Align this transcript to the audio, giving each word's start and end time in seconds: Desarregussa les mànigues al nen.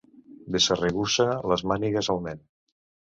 Desarregussa 0.55 1.27
les 1.53 1.65
mànigues 1.73 2.11
al 2.15 2.25
nen. 2.29 2.43